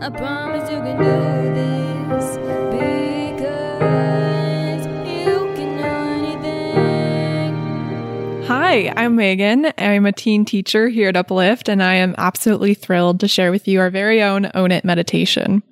[0.00, 2.36] I promise you can do this
[2.70, 5.84] because you can do
[7.46, 8.42] anything.
[8.44, 9.72] Hi, I'm Megan.
[9.78, 13.66] I'm a teen teacher here at Uplift, and I am absolutely thrilled to share with
[13.68, 15.62] you our very own Own It meditation.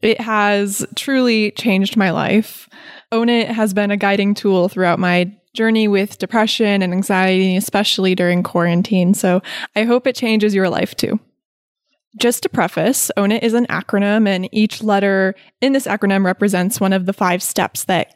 [0.00, 2.68] It has truly changed my life.
[3.12, 8.16] Own It has been a guiding tool throughout my journey with depression and anxiety, especially
[8.16, 9.14] during quarantine.
[9.14, 9.42] So
[9.76, 11.20] I hope it changes your life too.
[12.18, 16.80] Just to preface, OWN IT is an acronym, and each letter in this acronym represents
[16.80, 18.14] one of the five steps that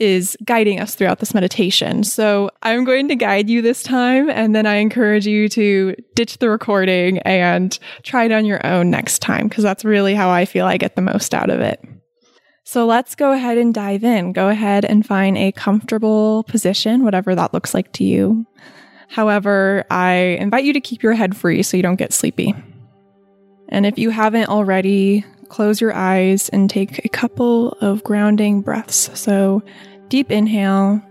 [0.00, 2.04] is guiding us throughout this meditation.
[2.04, 6.38] So I'm going to guide you this time, and then I encourage you to ditch
[6.38, 10.44] the recording and try it on your own next time, because that's really how I
[10.44, 11.80] feel I get the most out of it.
[12.64, 14.32] So let's go ahead and dive in.
[14.32, 18.46] Go ahead and find a comfortable position, whatever that looks like to you.
[19.08, 22.54] However, I invite you to keep your head free so you don't get sleepy.
[23.68, 29.10] And if you haven't already, close your eyes and take a couple of grounding breaths.
[29.18, 29.62] So,
[30.08, 31.02] deep inhale,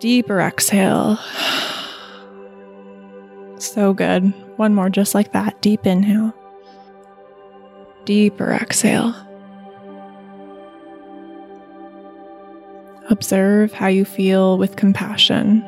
[0.00, 1.18] deeper exhale.
[3.58, 4.22] So good.
[4.58, 5.62] One more, just like that.
[5.62, 6.34] Deep inhale,
[8.04, 9.14] deeper exhale.
[13.08, 15.64] Observe how you feel with compassion.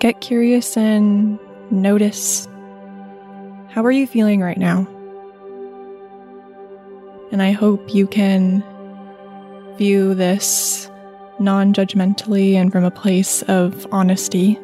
[0.00, 1.38] Get curious and
[1.70, 2.48] notice
[3.76, 4.86] how are you feeling right now?
[7.30, 8.64] And I hope you can
[9.76, 10.90] view this
[11.38, 14.58] non judgmentally and from a place of honesty.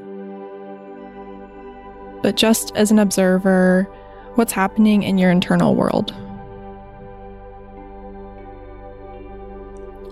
[2.22, 3.83] But just as an observer,
[4.37, 6.14] what's happening in your internal world?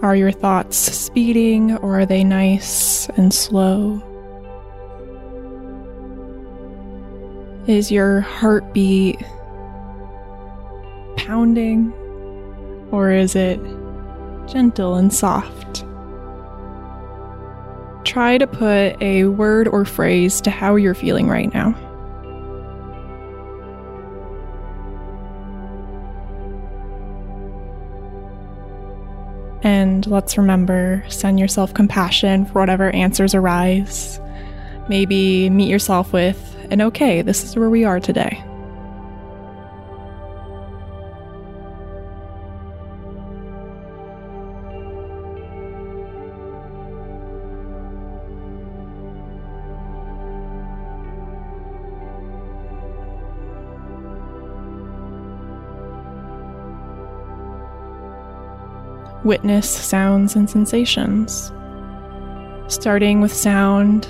[0.02, 4.09] Are your thoughts speeding or are they nice and slow?
[7.66, 9.20] Is your heartbeat
[11.16, 11.92] pounding
[12.91, 13.61] or is it
[14.47, 15.84] gentle and soft?
[18.04, 21.75] Try to put a word or phrase to how you're feeling right now.
[29.62, 34.19] And let's remember send yourself compassion for whatever answers arise.
[34.88, 38.42] Maybe meet yourself with an okay, this is where we are today.
[59.22, 61.53] Witness sounds and sensations.
[62.69, 64.09] Starting with sound,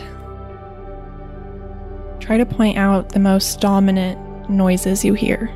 [2.30, 5.50] try to point out the most dominant noises you hear.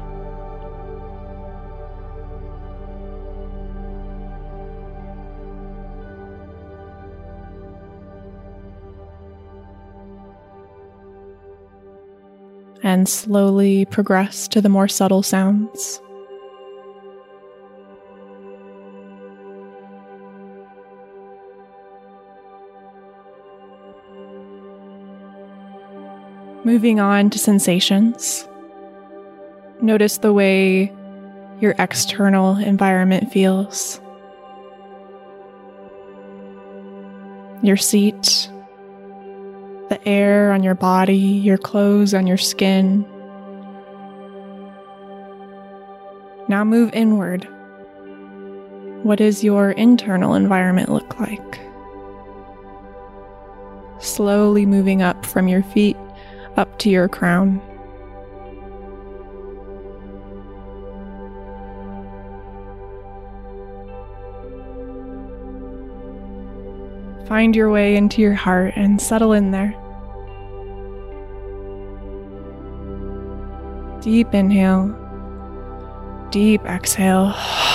[12.83, 16.01] And slowly progress to the more subtle sounds.
[26.65, 28.49] Moving on to sensations.
[29.83, 30.91] Notice the way
[31.61, 34.01] your external environment feels.
[37.63, 38.49] Your seat,
[39.91, 43.03] the air on your body, your clothes on your skin.
[46.49, 47.47] Now move inward.
[49.03, 51.61] What does your internal environment look like?
[53.99, 55.97] Slowly moving up from your feet
[56.57, 57.61] up to your crown.
[67.27, 69.75] Find your way into your heart and settle in there.
[74.03, 74.89] Deep inhale,
[76.31, 77.35] deep exhale.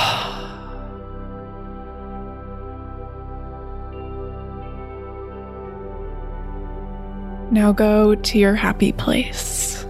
[7.51, 9.85] Now go to your happy place.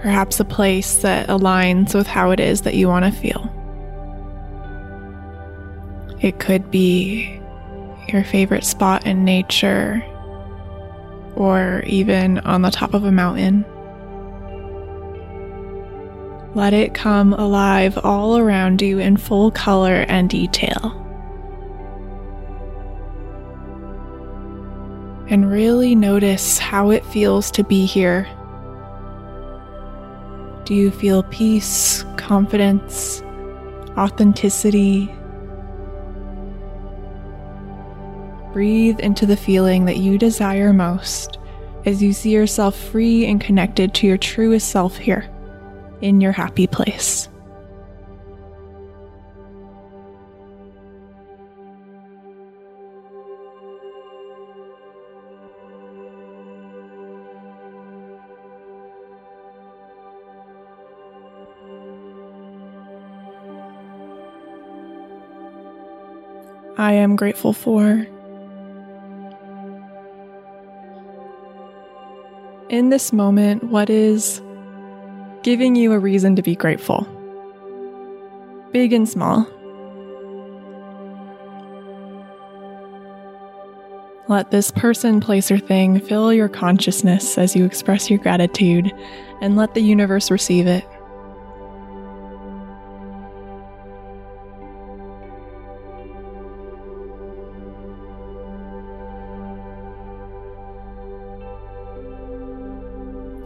[0.00, 3.52] Perhaps a place that aligns with how it is that you want to feel.
[6.20, 7.40] It could be
[8.08, 10.02] your favorite spot in nature,
[11.34, 13.64] or even on the top of a mountain.
[16.54, 21.04] Let it come alive all around you in full color and detail.
[25.30, 28.26] And really notice how it feels to be here.
[30.64, 33.22] Do you feel peace, confidence,
[33.96, 35.14] authenticity?
[38.52, 41.38] Breathe into the feeling that you desire most
[41.86, 45.28] as you see yourself free and connected to your truest self here
[46.00, 47.28] in your happy place.
[66.78, 68.06] I am grateful for.
[72.70, 74.40] In this moment, what is
[75.42, 77.06] giving you a reason to be grateful?
[78.72, 79.46] Big and small.
[84.28, 88.92] Let this person, place, or thing fill your consciousness as you express your gratitude,
[89.40, 90.84] and let the universe receive it.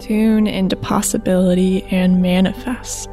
[0.02, 3.08] Tune into possibility and manifest.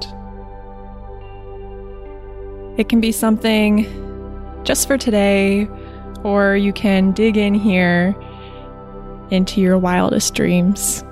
[2.80, 3.86] It can be something
[4.64, 5.68] just for today,
[6.24, 8.16] or you can dig in here
[9.30, 11.04] into your wildest dreams.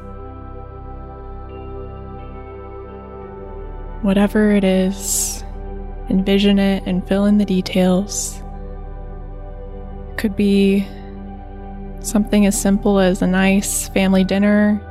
[4.02, 5.44] Whatever it is,
[6.10, 8.42] envision it and fill in the details.
[10.18, 10.88] Could be
[12.00, 14.82] something as simple as a nice family dinner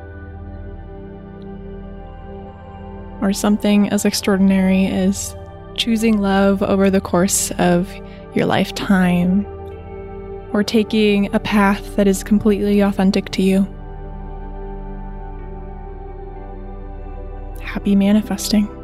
[3.26, 5.34] or something as extraordinary as
[5.74, 7.92] choosing love over the course of
[8.36, 9.44] your lifetime,
[10.52, 13.62] or taking a path that is completely authentic to you.
[17.60, 18.75] Happy manifesting.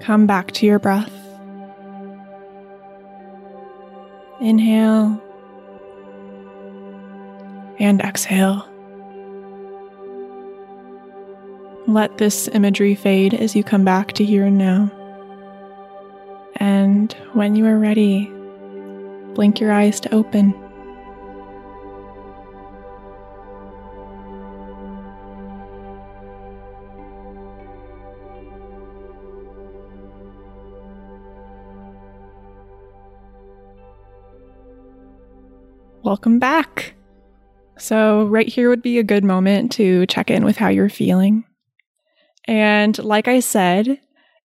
[0.00, 1.12] Come back to your breath.
[4.40, 5.20] Inhale
[7.78, 8.68] and exhale.
[11.86, 14.90] Let this imagery fade as you come back to here and now.
[16.56, 18.30] And when you are ready,
[19.34, 20.54] blink your eyes to open.
[36.02, 36.94] Welcome back.
[37.78, 41.44] So, right here would be a good moment to check in with how you're feeling.
[42.46, 44.00] And like I said,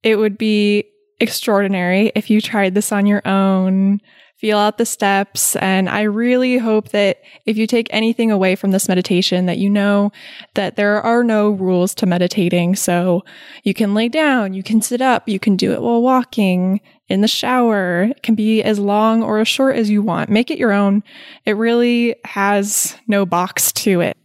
[0.02, 0.84] it would be
[1.20, 4.00] extraordinary if you tried this on your own,
[4.36, 5.56] feel out the steps.
[5.56, 9.68] And I really hope that if you take anything away from this meditation, that you
[9.68, 10.12] know
[10.54, 12.76] that there are no rules to meditating.
[12.76, 13.24] So
[13.64, 17.22] you can lay down, you can sit up, you can do it while walking, in
[17.22, 18.02] the shower.
[18.02, 20.30] It can be as long or as short as you want.
[20.30, 21.02] Make it your own.
[21.44, 24.16] It really has no box to it.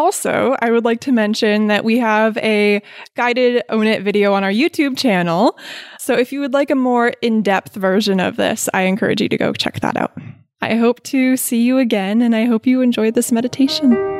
[0.00, 2.80] Also, I would like to mention that we have a
[3.16, 5.58] guided Own It video on our YouTube channel.
[5.98, 9.28] So if you would like a more in depth version of this, I encourage you
[9.28, 10.12] to go check that out.
[10.62, 14.19] I hope to see you again and I hope you enjoyed this meditation.